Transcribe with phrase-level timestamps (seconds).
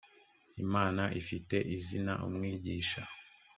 [0.63, 3.01] imana ifite izina umwigisha